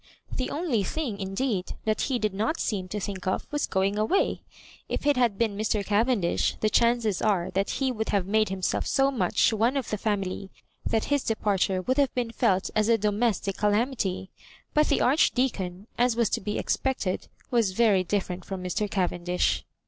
The 0.31 0.49
only 0.49 0.81
thing, 0.83 1.19
indeed, 1.19 1.73
that 1.85 2.01
he 2.01 2.17
did 2.17 2.33
not 2.33 2.59
seem 2.59 2.87
to 2.87 2.99
think 2.99 3.27
of, 3.27 3.45
was 3.51 3.67
going 3.67 3.99
away. 3.99 4.41
If 4.89 5.05
it 5.05 5.15
had 5.15 5.37
been 5.37 5.55
Mr. 5.55 5.85
Cavendish, 5.85 6.57
the 6.59 6.71
chances 6.71 7.21
are 7.21 7.51
that 7.51 7.69
he 7.77 7.91
would 7.91 8.09
have 8.09 8.25
made 8.25 8.49
himself 8.49 8.87
so 8.87 9.11
much 9.11 9.53
one 9.53 9.77
of 9.77 9.91
the 9.91 9.99
family, 9.99 10.49
that 10.87 11.03
his 11.13 11.23
departure 11.23 11.83
would 11.83 11.97
have 11.97 12.15
been 12.15 12.31
felt 12.31 12.71
as 12.75 12.89
a 12.89 12.97
domestic 12.97 13.57
calamity; 13.57 14.31
but 14.73 14.87
the 14.87 15.01
Arehdeacon, 15.01 15.85
as 15.99 16.15
was 16.15 16.29
to 16.31 16.41
be 16.41 16.57
expected,' 16.57 17.27
was 17.51 17.73
very 17.73 18.03
different 18.03 18.47
(torn 18.47 18.63
Mr. 18.63 18.89
Cavendish. 18.89 19.65